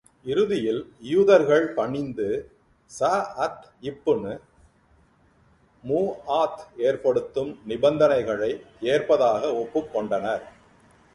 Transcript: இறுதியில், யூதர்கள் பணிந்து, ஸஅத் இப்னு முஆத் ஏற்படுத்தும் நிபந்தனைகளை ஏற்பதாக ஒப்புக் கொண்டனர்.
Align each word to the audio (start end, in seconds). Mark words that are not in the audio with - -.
இறுதியில், 0.25 0.79
யூதர்கள் 1.01 1.65
பணிந்து, 1.73 2.29
ஸஅத் 2.91 3.67
இப்னு 3.81 4.33
முஆத் 5.83 6.63
ஏற்படுத்தும் 6.77 7.51
நிபந்தனைகளை 7.65 8.51
ஏற்பதாக 8.81 9.53
ஒப்புக் 9.53 9.91
கொண்டனர். 9.93 10.43